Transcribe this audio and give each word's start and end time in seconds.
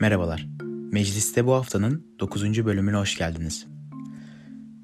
Merhabalar. 0.00 0.48
Mecliste 0.92 1.46
bu 1.46 1.52
haftanın 1.52 2.06
9. 2.20 2.64
bölümüne 2.64 2.96
hoş 2.96 3.18
geldiniz. 3.18 3.66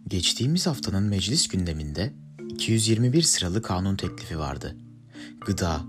Geçtiğimiz 0.09 0.67
haftanın 0.67 1.03
meclis 1.03 1.49
gündeminde 1.49 2.13
221 2.49 3.23
sıralı 3.23 3.63
kanun 3.63 3.97
teklifi 3.97 4.39
vardı. 4.39 4.77
Gıda, 5.47 5.81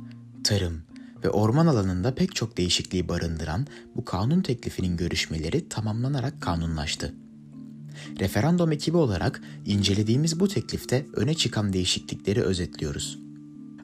tarım 0.43 0.83
ve 1.23 1.29
orman 1.29 1.67
alanında 1.67 2.15
pek 2.15 2.35
çok 2.35 2.57
değişikliği 2.57 3.09
barındıran 3.09 3.67
bu 3.95 4.05
kanun 4.05 4.41
teklifinin 4.41 4.97
görüşmeleri 4.97 5.69
tamamlanarak 5.69 6.41
kanunlaştı. 6.41 7.13
Referandum 8.19 8.71
ekibi 8.71 8.97
olarak 8.97 9.41
incelediğimiz 9.65 10.39
bu 10.39 10.47
teklifte 10.47 11.05
öne 11.13 11.33
çıkan 11.33 11.73
değişiklikleri 11.73 12.41
özetliyoruz. 12.41 13.19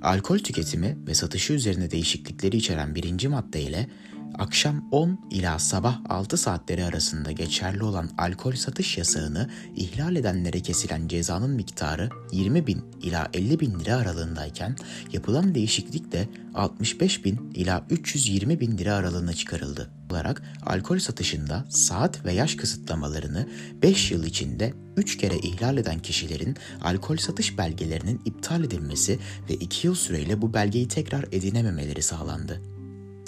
Alkol 0.01 0.37
tüketimi 0.37 0.97
ve 1.07 1.13
satışı 1.13 1.53
üzerine 1.53 1.91
değişiklikleri 1.91 2.57
içeren 2.57 2.95
birinci 2.95 3.27
madde 3.27 3.61
ile 3.61 3.89
akşam 4.37 4.87
10 4.91 5.19
ila 5.31 5.59
sabah 5.59 5.99
6 6.09 6.37
saatleri 6.37 6.85
arasında 6.85 7.31
geçerli 7.31 7.83
olan 7.83 8.09
alkol 8.17 8.51
satış 8.51 8.97
yasağını 8.97 9.49
ihlal 9.75 10.15
edenlere 10.15 10.59
kesilen 10.59 11.07
cezanın 11.07 11.51
miktarı 11.51 12.09
20 12.31 12.67
bin 12.67 12.83
ila 13.01 13.29
50 13.33 13.59
bin 13.59 13.79
lira 13.79 13.95
aralığındayken 13.95 14.75
yapılan 15.13 15.55
değişiklik 15.55 16.11
de 16.11 16.29
65 16.53 17.25
bin 17.25 17.51
ila 17.55 17.85
320 17.89 18.59
bin 18.59 18.77
lira 18.77 18.95
aralığına 18.95 19.33
çıkarıldı. 19.33 19.89
olarak 20.11 20.41
alkol 20.65 20.99
satışında 20.99 21.65
saat 21.69 22.25
ve 22.25 22.33
yaş 22.33 22.55
kısıtlamalarını 22.55 23.47
5 23.81 24.11
yıl 24.11 24.23
içinde 24.23 24.73
3 24.97 25.17
kere 25.17 25.37
ihlal 25.37 25.77
eden 25.77 25.99
kişilerin 25.99 26.55
alkol 26.81 27.17
satış 27.17 27.57
belgelerinin 27.57 28.21
iptal 28.25 28.63
edilmesi 28.63 29.19
ve 29.49 29.53
2 29.53 29.87
yıl 29.87 29.95
süreyle 29.95 30.41
bu 30.41 30.53
belgeyi 30.53 30.87
tekrar 30.87 31.23
edinememeleri 31.31 32.01
sağlandı. 32.01 32.80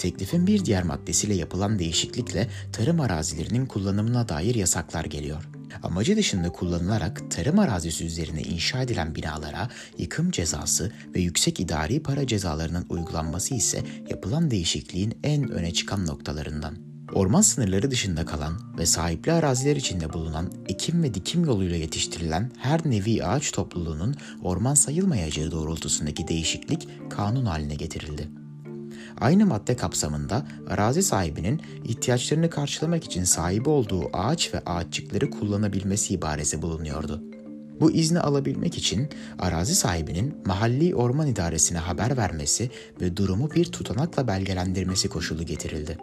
Teklifin 0.04 0.48
bir 0.48 0.66
diğer 0.66 0.84
maddesiyle 0.84 1.34
yapılan 1.34 1.80
değişiklikle 1.80 2.48
tarım 2.73 3.00
arazilerinin 3.00 3.66
kullanımına 3.66 4.30
dair 4.30 4.56
yasaklar 4.56 5.06
geliyor. 5.06 5.50
Amacı 5.84 6.18
dışında 6.18 6.50
kullanılarak 6.50 7.32
tarım 7.32 7.60
arazisi 7.60 8.06
üzerine 8.06 8.42
inşa 8.42 8.82
edilen 8.82 9.16
binalara 9.16 9.70
yıkım 9.98 10.32
cezası 10.32 10.92
ve 11.16 11.20
yüksek 11.20 11.60
idari 11.60 12.04
para 12.04 12.28
cezalarının 12.28 12.86
uygulanması 12.90 13.56
ise 13.56 13.84
yapılan 14.10 14.52
değişikliğin 14.52 15.20
en 15.23 15.50
öne 15.52 15.73
çıkan 15.73 16.08
noktalarından. 16.08 16.78
Orman 17.14 17.42
sınırları 17.42 17.92
dışında 17.92 18.26
kalan 18.26 18.78
ve 18.78 18.86
sahipli 18.86 19.32
araziler 19.32 19.76
içinde 19.76 20.14
bulunan 20.14 20.52
ekim 20.67 21.04
ve 21.04 21.14
dikim 21.14 21.45
yoluyla 21.45 21.76
yetiştirilen 21.76 22.52
her 22.58 22.90
nevi 22.90 23.26
ağaç 23.26 23.52
topluluğunun 23.52 24.16
orman 24.42 24.73
sayılmayacağı 24.73 25.52
doğrultusundaki 25.52 26.28
değişiklik 26.28 26.88
kanun 27.10 27.45
haline 27.45 27.76
getirildi. 27.76 28.42
Aynı 29.22 29.45
madde 29.45 29.75
kapsamında 29.75 30.47
arazi 30.69 31.03
sahibinin 31.03 31.61
ihtiyaçlarını 31.83 32.50
karşılamak 32.50 33.03
için 33.03 33.23
sahibi 33.23 33.70
olduğu 33.70 34.09
ağaç 34.14 34.53
ve 34.53 34.59
ağaççıkları 34.59 35.30
kullanabilmesi 35.30 36.14
ibaresi 36.14 36.61
bulunuyordu. 36.61 37.23
Bu 37.80 37.92
izni 37.92 38.20
alabilmek 38.20 38.78
için 38.78 39.09
arazi 39.39 39.75
sahibinin 39.75 40.36
mahalli 40.45 40.95
orman 40.95 41.28
idaresine 41.28 41.78
haber 41.78 42.17
vermesi 42.17 42.70
ve 43.02 43.17
durumu 43.17 43.52
bir 43.52 43.66
tutanakla 43.66 44.28
belgelendirmesi 44.28 45.09
koşulu 45.09 45.44
getirildi. 45.44 45.98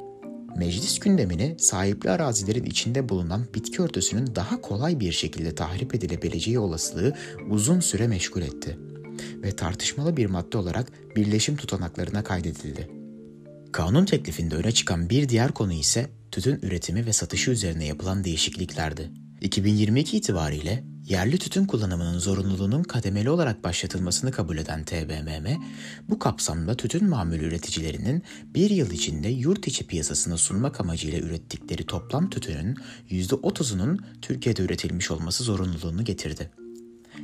Meclis 0.57 0.99
gündemini 0.99 1.57
sahipli 1.59 2.11
arazilerin 2.11 2.65
içinde 2.65 3.09
bulunan 3.09 3.47
bitki 3.55 3.83
örtüsünün 3.83 4.35
daha 4.35 4.61
kolay 4.61 5.01
bir 5.01 5.13
şekilde 5.13 5.55
tahrip 5.55 5.95
edilebileceği 5.95 6.59
olasılığı 6.59 7.15
uzun 7.51 7.81
süre 7.81 8.07
meşgul 8.07 8.43
etti 8.43 8.79
ve 9.43 9.57
tartışmalı 9.57 10.17
bir 10.17 10.27
madde 10.27 10.59
olarak 10.59 10.93
birleşim 11.17 11.57
tutanaklarına 11.57 12.25
kaydedildi. 12.25 13.00
Kanun 13.73 14.05
teklifinde 14.05 14.57
öne 14.57 14.73
çıkan 14.73 15.11
bir 15.11 15.29
diğer 15.29 15.53
konu 15.53 15.73
ise 15.73 16.11
tütün 16.33 16.59
üretimi 16.63 17.07
ve 17.07 17.13
satışı 17.13 17.51
üzerine 17.51 17.87
yapılan 17.87 18.25
değişikliklerdi. 18.25 19.11
2022 19.41 20.17
itibariyle 20.17 20.85
yerli 21.09 21.39
tütün 21.39 21.65
kullanımının 21.65 22.19
zorunluluğunun 22.19 22.83
kademeli 22.83 23.31
olarak 23.31 23.65
başlatılmasını 23.65 24.33
kabul 24.33 24.59
eden 24.59 24.85
TBMM, 24.85 25.63
bu 26.09 26.19
kapsamda 26.19 26.77
tütün 26.77 27.09
mamul 27.09 27.35
üreticilerinin 27.35 28.23
bir 28.55 28.71
yıl 28.71 28.91
içinde 28.91 29.29
yurt 29.29 29.67
içi 29.67 29.87
piyasasına 29.87 30.37
sunmak 30.37 30.81
amacıyla 30.81 31.19
ürettikleri 31.19 31.87
toplam 31.87 32.31
tütünün 32.31 32.77
%30'unun 33.11 33.99
Türkiye'de 34.23 34.63
üretilmiş 34.63 35.11
olması 35.11 35.45
zorunluluğunu 35.45 36.05
getirdi. 36.05 36.51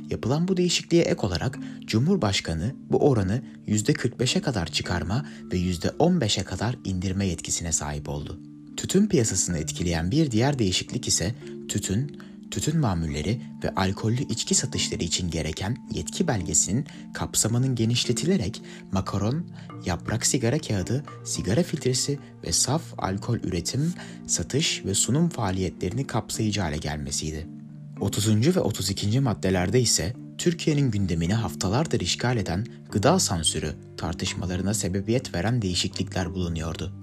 Yapılan 0.09 0.47
bu 0.47 0.57
değişikliğe 0.57 1.03
ek 1.03 1.27
olarak 1.27 1.59
Cumhurbaşkanı 1.85 2.75
bu 2.89 3.09
oranı 3.09 3.41
%45'e 3.67 4.41
kadar 4.41 4.65
çıkarma 4.65 5.25
ve 5.51 5.57
%15'e 5.57 6.43
kadar 6.43 6.75
indirme 6.83 7.27
yetkisine 7.27 7.71
sahip 7.71 8.09
oldu. 8.09 8.39
Tütün 8.77 9.07
piyasasını 9.07 9.57
etkileyen 9.57 10.11
bir 10.11 10.31
diğer 10.31 10.59
değişiklik 10.59 11.07
ise 11.07 11.35
tütün, 11.69 12.19
tütün 12.51 12.79
mamulleri 12.79 13.41
ve 13.63 13.75
alkollü 13.75 14.21
içki 14.29 14.55
satışları 14.55 15.03
için 15.03 15.29
gereken 15.29 15.77
yetki 15.93 16.27
belgesinin 16.27 16.85
kapsamının 17.13 17.75
genişletilerek 17.75 18.61
makaron, 18.91 19.45
yaprak 19.85 20.25
sigara 20.25 20.59
kağıdı, 20.59 21.03
sigara 21.25 21.63
filtresi 21.63 22.19
ve 22.43 22.51
saf 22.51 22.83
alkol 22.97 23.37
üretim, 23.37 23.93
satış 24.27 24.85
ve 24.85 24.93
sunum 24.93 25.29
faaliyetlerini 25.29 26.07
kapsayıcı 26.07 26.61
hale 26.61 26.77
gelmesiydi. 26.77 27.56
30. 28.01 28.55
ve 28.55 28.59
32. 28.59 29.19
maddelerde 29.19 29.81
ise 29.81 30.13
Türkiye'nin 30.37 30.91
gündemini 30.91 31.33
haftalardır 31.33 31.99
işgal 31.99 32.37
eden 32.37 32.65
gıda 32.91 33.19
sansürü 33.19 33.75
tartışmalarına 33.97 34.73
sebebiyet 34.73 35.33
veren 35.33 35.61
değişiklikler 35.61 36.33
bulunuyordu. 36.33 36.93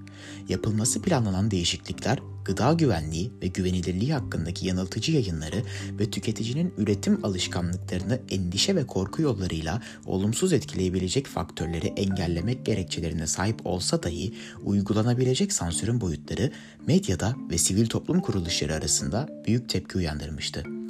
Yapılması 0.49 1.03
planlanan 1.03 1.51
değişiklikler 1.51 2.19
gıda 2.45 2.73
güvenliği 2.73 3.33
ve 3.43 3.47
güvenilirliği 3.47 4.15
hakkındaki 4.15 4.67
yanıltıcı 4.67 5.13
yayınları 5.13 5.63
ve 5.99 6.11
tüketicinin 6.11 6.75
üretim 6.79 7.25
alışkanlıklarını 7.25 8.21
endişe 8.31 8.77
ve 8.77 8.87
korku 8.87 9.23
yollarıyla 9.23 9.83
olumsuz 10.07 10.53
etkileyebilecek 10.53 11.27
faktörleri 11.27 11.87
engellemek 11.87 12.67
gerekçelerine 12.67 13.27
sahip 13.27 13.67
olsa 13.67 14.03
dahi 14.03 14.35
uygulanabilecek 14.65 15.53
sansürün 15.53 16.01
boyutları 16.01 16.53
medyada 16.87 17.37
ve 17.51 17.59
sivil 17.59 17.87
toplum 17.87 18.21
kuruluşları 18.21 18.75
arasında 18.75 19.29
büyük 19.47 19.69
tepki 19.69 19.99
uyandırmıştı. 19.99 20.84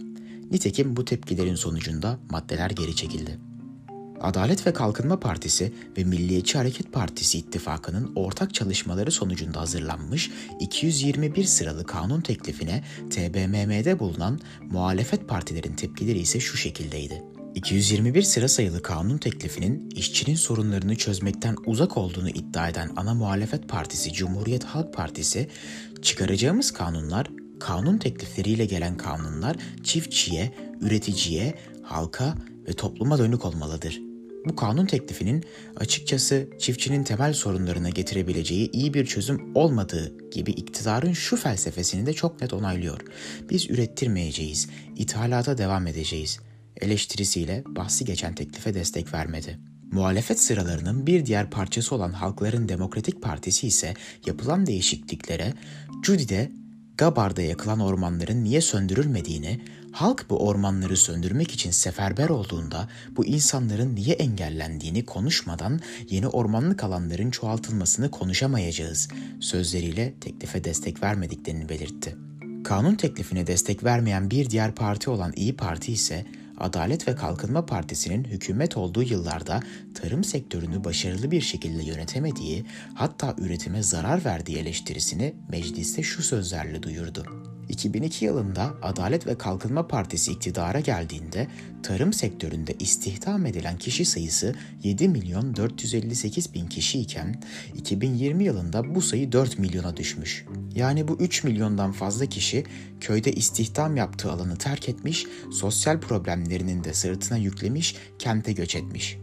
Nitekim 0.50 0.96
bu 0.96 1.04
tepkilerin 1.04 1.54
sonucunda 1.54 2.18
maddeler 2.30 2.70
geri 2.70 2.96
çekildi. 2.96 3.38
Adalet 4.20 4.66
ve 4.66 4.72
Kalkınma 4.72 5.20
Partisi 5.20 5.72
ve 5.98 6.04
Milliyetçi 6.04 6.58
Hareket 6.58 6.92
Partisi 6.92 7.38
ittifakının 7.38 8.12
ortak 8.16 8.54
çalışmaları 8.54 9.10
sonucunda 9.10 9.60
hazırlanmış 9.60 10.30
221 10.60 11.44
sıralı 11.44 11.86
kanun 11.86 12.20
teklifine 12.20 12.84
TBMM'de 13.10 13.98
bulunan 13.98 14.40
muhalefet 14.70 15.28
partilerin 15.28 15.76
tepkileri 15.76 16.18
ise 16.18 16.40
şu 16.40 16.56
şekildeydi. 16.56 17.22
221 17.54 18.22
sıra 18.22 18.48
sayılı 18.48 18.82
kanun 18.82 19.18
teklifinin 19.18 19.90
işçinin 19.90 20.36
sorunlarını 20.36 20.96
çözmekten 20.96 21.56
uzak 21.66 21.96
olduğunu 21.96 22.28
iddia 22.28 22.68
eden 22.68 22.90
ana 22.96 23.14
muhalefet 23.14 23.68
partisi 23.68 24.12
Cumhuriyet 24.12 24.64
Halk 24.64 24.94
Partisi, 24.94 25.48
çıkaracağımız 26.02 26.70
kanunlar 26.70 27.26
kanun 27.60 27.98
teklifleriyle 27.98 28.64
gelen 28.64 28.96
kanunlar 28.96 29.56
çiftçiye, 29.82 30.52
üreticiye, 30.80 31.54
halka 31.82 32.34
ve 32.68 32.72
topluma 32.72 33.18
dönük 33.18 33.44
olmalıdır. 33.44 34.00
Bu 34.48 34.56
kanun 34.56 34.86
teklifinin 34.86 35.44
açıkçası 35.76 36.48
çiftçinin 36.58 37.04
temel 37.04 37.32
sorunlarına 37.32 37.90
getirebileceği 37.90 38.70
iyi 38.70 38.94
bir 38.94 39.06
çözüm 39.06 39.56
olmadığı 39.56 40.30
gibi 40.30 40.50
iktidarın 40.50 41.12
şu 41.12 41.36
felsefesini 41.36 42.06
de 42.06 42.12
çok 42.12 42.40
net 42.40 42.52
onaylıyor. 42.52 43.00
Biz 43.50 43.70
ürettirmeyeceğiz, 43.70 44.68
ithalata 44.96 45.58
devam 45.58 45.86
edeceğiz. 45.86 46.40
Eleştirisiyle 46.80 47.62
bahsi 47.66 48.04
geçen 48.04 48.34
teklife 48.34 48.74
destek 48.74 49.14
vermedi. 49.14 49.58
Muhalefet 49.92 50.40
sıralarının 50.40 51.06
bir 51.06 51.26
diğer 51.26 51.50
parçası 51.50 51.94
olan 51.94 52.12
Halkların 52.12 52.68
Demokratik 52.68 53.22
Partisi 53.22 53.66
ise 53.66 53.94
yapılan 54.26 54.66
değişikliklere 54.66 55.54
Judy'de 56.02 56.52
Gabar'da 56.98 57.42
yakılan 57.42 57.80
ormanların 57.80 58.44
niye 58.44 58.60
söndürülmediğini, 58.60 59.60
halk 59.92 60.26
bu 60.30 60.46
ormanları 60.46 60.96
söndürmek 60.96 61.52
için 61.52 61.70
seferber 61.70 62.28
olduğunda 62.28 62.88
bu 63.16 63.24
insanların 63.24 63.94
niye 63.94 64.14
engellendiğini 64.14 65.04
konuşmadan 65.04 65.80
yeni 66.10 66.28
ormanlık 66.28 66.84
alanların 66.84 67.30
çoğaltılmasını 67.30 68.10
konuşamayacağız 68.10 69.08
sözleriyle 69.40 70.14
teklife 70.20 70.64
destek 70.64 71.02
vermediklerini 71.02 71.68
belirtti. 71.68 72.16
Kanun 72.64 72.94
teklifine 72.94 73.46
destek 73.46 73.84
vermeyen 73.84 74.30
bir 74.30 74.50
diğer 74.50 74.74
parti 74.74 75.10
olan 75.10 75.32
İyi 75.36 75.56
Parti 75.56 75.92
ise 75.92 76.26
Adalet 76.58 77.08
ve 77.08 77.14
Kalkınma 77.14 77.66
Partisi'nin 77.66 78.24
hükümet 78.24 78.76
olduğu 78.76 79.02
yıllarda 79.02 79.60
tarım 79.94 80.24
sektörünü 80.24 80.84
başarılı 80.84 81.30
bir 81.30 81.40
şekilde 81.40 81.82
yönetemediği, 81.84 82.64
hatta 82.94 83.34
üretime 83.38 83.82
zarar 83.82 84.24
verdiği 84.24 84.58
eleştirisini 84.58 85.34
mecliste 85.48 86.02
şu 86.02 86.22
sözlerle 86.22 86.82
duyurdu. 86.82 87.53
2002 87.68 88.24
yılında 88.24 88.74
Adalet 88.82 89.26
ve 89.26 89.38
Kalkınma 89.38 89.88
Partisi 89.88 90.32
iktidara 90.32 90.80
geldiğinde 90.80 91.48
tarım 91.82 92.12
sektöründe 92.12 92.74
istihdam 92.78 93.46
edilen 93.46 93.78
kişi 93.78 94.04
sayısı 94.04 94.54
7 94.82 95.08
milyon 95.08 95.56
458 95.56 96.54
bin 96.54 96.66
kişi 96.66 97.00
iken 97.00 97.42
2020 97.76 98.44
yılında 98.44 98.94
bu 98.94 99.02
sayı 99.02 99.32
4 99.32 99.58
milyona 99.58 99.96
düşmüş. 99.96 100.44
Yani 100.74 101.08
bu 101.08 101.16
3 101.20 101.44
milyondan 101.44 101.92
fazla 101.92 102.26
kişi 102.26 102.64
köyde 103.00 103.32
istihdam 103.32 103.96
yaptığı 103.96 104.32
alanı 104.32 104.56
terk 104.56 104.88
etmiş, 104.88 105.26
sosyal 105.52 106.00
problemlerinin 106.00 106.84
de 106.84 106.94
sırtına 106.94 107.38
yüklemiş, 107.38 107.96
kente 108.18 108.52
göç 108.52 108.76
etmiş. 108.76 109.18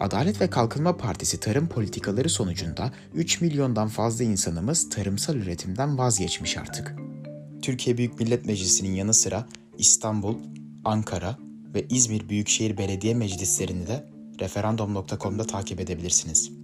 Adalet 0.00 0.40
ve 0.40 0.50
Kalkınma 0.50 0.96
Partisi 0.96 1.40
tarım 1.40 1.68
politikaları 1.68 2.28
sonucunda 2.28 2.92
3 3.14 3.40
milyondan 3.40 3.88
fazla 3.88 4.24
insanımız 4.24 4.90
tarımsal 4.90 5.36
üretimden 5.36 5.98
vazgeçmiş 5.98 6.58
artık. 6.58 7.11
Türkiye 7.62 7.98
Büyük 7.98 8.20
Millet 8.20 8.46
Meclisi'nin 8.46 8.94
yanı 8.94 9.14
sıra 9.14 9.48
İstanbul, 9.78 10.36
Ankara 10.84 11.38
ve 11.74 11.86
İzmir 11.90 12.28
Büyükşehir 12.28 12.78
Belediye 12.78 13.14
Meclislerini 13.14 13.86
de 13.86 14.04
referandum.com'da 14.40 15.44
takip 15.44 15.80
edebilirsiniz. 15.80 16.61